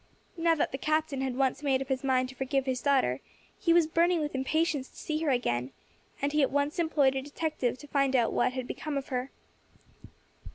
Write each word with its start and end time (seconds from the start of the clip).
Now 0.35 0.55
that 0.55 0.71
the 0.71 0.79
Captain 0.79 1.21
had 1.21 1.37
once 1.37 1.61
made 1.61 1.79
up 1.79 1.87
his 1.89 2.03
mind 2.03 2.29
to 2.29 2.35
forgive 2.35 2.65
his 2.65 2.81
daughter, 2.81 3.21
he 3.59 3.71
was 3.71 3.85
burning 3.85 4.19
with 4.19 4.33
impatience 4.33 4.89
to 4.89 4.95
see 4.95 5.19
her 5.19 5.29
again, 5.29 5.73
and 6.23 6.31
he 6.33 6.41
at 6.41 6.49
once 6.49 6.79
employed 6.79 7.15
a 7.15 7.21
detective 7.21 7.77
to 7.77 7.87
find 7.87 8.15
out 8.15 8.33
what 8.33 8.53
had 8.53 8.65
become 8.65 8.97
of 8.97 9.09
her. 9.09 9.29